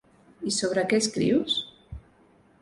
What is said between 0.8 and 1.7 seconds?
què escrius?